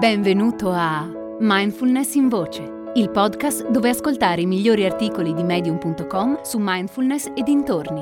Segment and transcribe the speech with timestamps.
[0.00, 1.06] Benvenuto a
[1.40, 2.62] Mindfulness in Voce,
[2.94, 8.00] il podcast dove ascoltare i migliori articoli di medium.com su mindfulness e dintorni.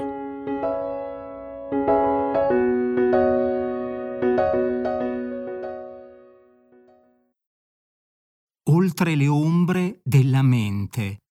[8.70, 11.22] Oltre le ombre della mente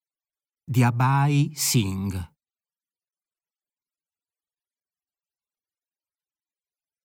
[0.69, 2.31] di Abai Singh.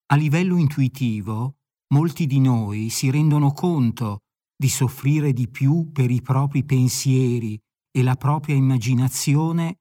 [0.06, 1.58] A livello intuitivo,
[1.92, 4.20] molti di noi si rendono conto
[4.56, 7.58] di soffrire di più per i propri pensieri
[7.90, 9.76] e la propria immaginazione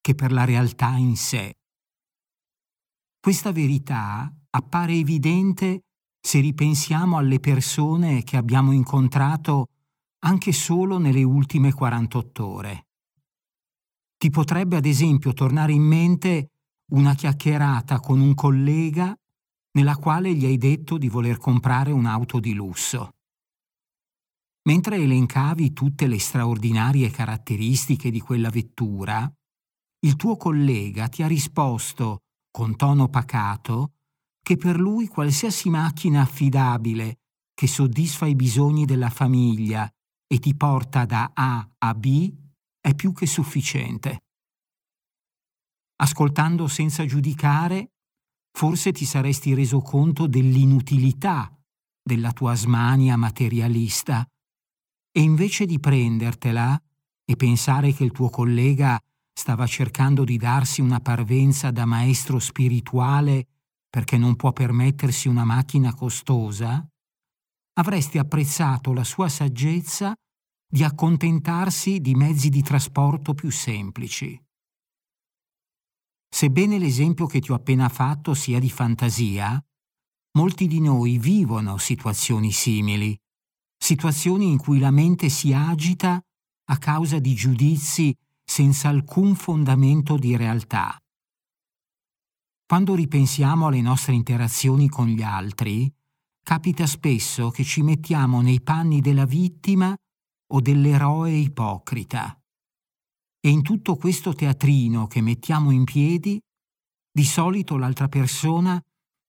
[0.00, 1.54] che per la realtà in sé.
[3.20, 5.82] Questa verità appare evidente
[6.18, 9.66] se ripensiamo alle persone che abbiamo incontrato
[10.20, 12.86] anche solo nelle ultime 48 ore.
[14.16, 16.48] Ti potrebbe ad esempio tornare in mente
[16.92, 19.14] una chiacchierata con un collega
[19.72, 23.10] nella quale gli hai detto di voler comprare un'auto di lusso.
[24.68, 29.30] Mentre elencavi tutte le straordinarie caratteristiche di quella vettura,
[30.00, 32.18] il tuo collega ti ha risposto,
[32.50, 33.94] con tono pacato,
[34.42, 37.18] che per lui qualsiasi macchina affidabile
[37.54, 39.88] che soddisfa i bisogni della famiglia
[40.26, 42.32] e ti porta da A a B
[42.80, 44.20] è più che sufficiente.
[45.96, 47.92] Ascoltando senza giudicare,
[48.52, 51.52] forse ti saresti reso conto dell'inutilità
[52.02, 54.26] della tua smania materialista
[55.12, 56.80] e invece di prendertela
[57.24, 58.98] e pensare che il tuo collega
[59.32, 63.46] stava cercando di darsi una parvenza da maestro spirituale
[63.88, 66.86] perché non può permettersi una macchina costosa,
[67.74, 70.14] avresti apprezzato la sua saggezza
[70.68, 74.40] di accontentarsi di mezzi di trasporto più semplici.
[76.40, 79.62] Sebbene l'esempio che ti ho appena fatto sia di fantasia,
[80.38, 83.14] molti di noi vivono situazioni simili,
[83.76, 86.18] situazioni in cui la mente si agita
[86.64, 90.98] a causa di giudizi senza alcun fondamento di realtà.
[92.64, 95.92] Quando ripensiamo alle nostre interazioni con gli altri,
[96.42, 99.94] capita spesso che ci mettiamo nei panni della vittima
[100.52, 102.39] o dell'eroe ipocrita.
[103.42, 106.38] E in tutto questo teatrino che mettiamo in piedi,
[107.10, 108.80] di solito l'altra persona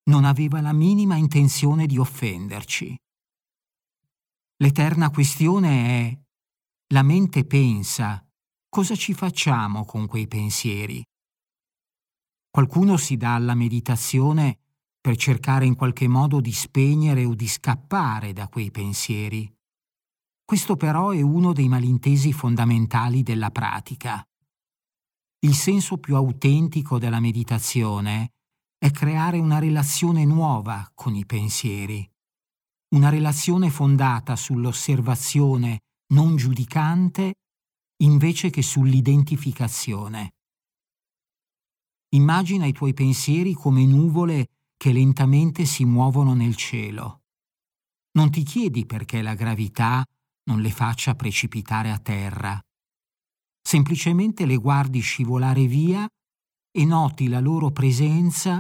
[0.10, 2.96] non aveva la minima intenzione di offenderci.
[4.58, 6.20] L'eterna questione è
[6.94, 8.24] la mente pensa,
[8.68, 11.02] cosa ci facciamo con quei pensieri?
[12.50, 14.60] Qualcuno si dà alla meditazione
[15.00, 19.52] per cercare in qualche modo di spegnere o di scappare da quei pensieri.
[20.52, 24.22] Questo però è uno dei malintesi fondamentali della pratica.
[25.46, 28.34] Il senso più autentico della meditazione
[28.78, 32.06] è creare una relazione nuova con i pensieri,
[32.96, 37.36] una relazione fondata sull'osservazione non giudicante
[38.04, 40.34] invece che sull'identificazione.
[42.10, 47.22] Immagina i tuoi pensieri come nuvole che lentamente si muovono nel cielo.
[48.18, 50.06] Non ti chiedi perché la gravità
[50.52, 52.60] non le faccia precipitare a terra.
[53.64, 56.06] Semplicemente le guardi scivolare via
[56.72, 58.60] e noti la loro presenza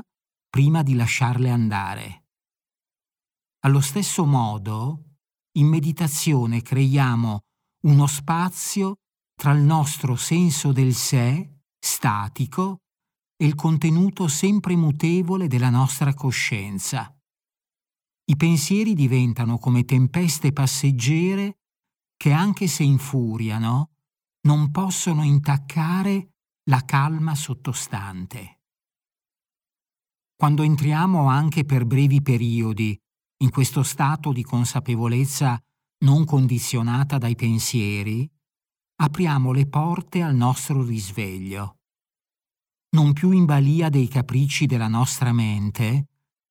[0.50, 2.24] prima di lasciarle andare.
[3.66, 5.18] Allo stesso modo,
[5.57, 7.40] in meditazione creiamo
[7.88, 8.96] uno spazio
[9.35, 12.78] tra il nostro senso del sé, statico,
[13.35, 17.13] e il contenuto sempre mutevole della nostra coscienza.
[18.25, 21.61] I pensieri diventano come tempeste passeggere
[22.22, 23.94] che anche se infuriano,
[24.42, 26.34] non possono intaccare
[26.70, 28.59] la calma sottostante.
[30.36, 32.96] Quando entriamo anche per brevi periodi
[33.38, 35.59] in questo stato di consapevolezza
[36.06, 38.30] non condizionata dai pensieri,
[38.98, 41.80] apriamo le porte al nostro risveglio.
[42.98, 46.09] Non più in balia dei capricci della nostra mente,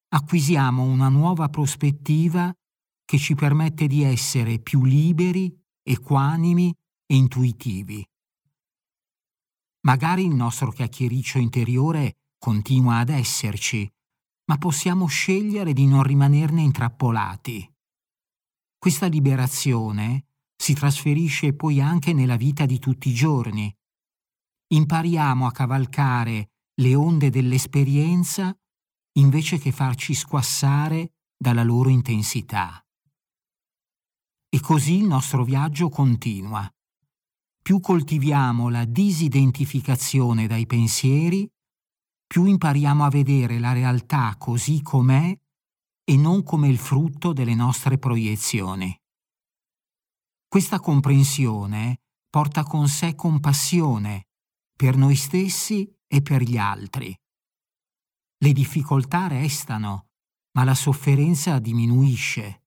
[0.09, 2.53] acquisiamo una nuova prospettiva
[3.05, 6.75] che ci permette di essere più liberi equanimi
[7.07, 8.07] e intuitivi.
[9.83, 13.91] Magari il nostro chiacchiericcio interiore continua ad esserci,
[14.47, 17.71] ma possiamo scegliere di non rimanerne intrappolati.
[18.79, 23.75] Questa liberazione si trasferisce poi anche nella vita di tutti i giorni.
[24.73, 26.51] Impariamo a cavalcare
[26.81, 28.55] le onde dell'esperienza
[29.15, 32.85] invece che farci squassare dalla loro intensità.
[34.53, 36.69] E così il nostro viaggio continua.
[37.63, 41.49] Più coltiviamo la disidentificazione dai pensieri,
[42.27, 45.39] più impariamo a vedere la realtà così com'è
[46.05, 48.93] e non come il frutto delle nostre proiezioni.
[50.49, 54.27] Questa comprensione porta con sé compassione
[54.77, 57.17] per noi stessi e per gli altri.
[58.39, 60.09] Le difficoltà restano,
[60.53, 62.60] ma la sofferenza diminuisce.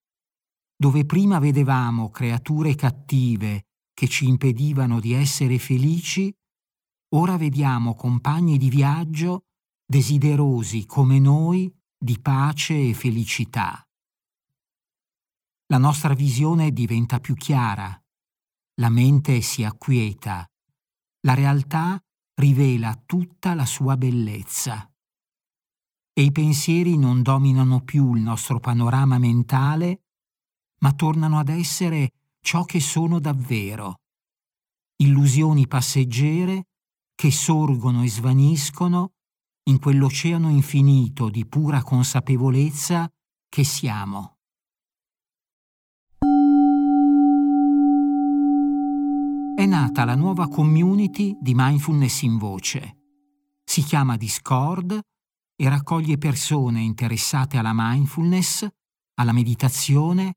[0.83, 6.29] Dove prima vedevamo creature cattive che ci impedivano di essere felici,
[7.15, 9.45] ora vediamo compagni di viaggio
[9.85, 13.81] desiderosi come noi di pace e felicità.
[15.67, 17.97] La nostra visione diventa più chiara,
[18.81, 20.45] la mente si acquieta,
[21.21, 21.97] la realtà
[22.33, 24.85] rivela tutta la sua bellezza.
[26.11, 30.02] E i pensieri non dominano più il nostro panorama mentale,
[30.83, 34.01] ma tornano ad essere ciò che sono davvero.
[34.97, 36.67] Illusioni passeggere
[37.15, 39.13] che sorgono e svaniscono
[39.69, 43.09] in quell'oceano infinito di pura consapevolezza
[43.47, 44.39] che siamo.
[49.55, 52.97] È nata la nuova community di mindfulness in voce.
[53.63, 54.99] Si chiama Discord
[55.55, 58.67] e raccoglie persone interessate alla mindfulness,
[59.13, 60.33] alla meditazione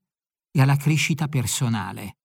[0.57, 2.17] e alla crescita personale.